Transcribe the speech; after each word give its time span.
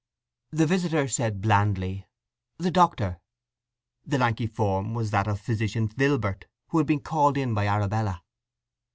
The 0.49 0.65
visitor 0.65 1.07
said 1.07 1.41
blandly: 1.41 2.07
"The 2.57 2.71
Doctor." 2.71 3.19
The 4.03 4.17
lanky 4.17 4.47
form 4.47 4.95
was 4.95 5.11
that 5.11 5.27
of 5.27 5.39
Physician 5.39 5.89
Vilbert, 5.89 6.45
who 6.69 6.79
had 6.79 6.87
been 6.87 7.01
called 7.01 7.37
in 7.37 7.53
by 7.53 7.67
Arabella. 7.67 8.23